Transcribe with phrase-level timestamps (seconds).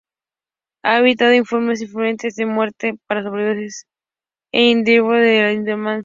[0.83, 3.85] Ha habido informes infrecuentes de muerte por sobredosis
[4.51, 5.99] o uso indebido de la lidocaína.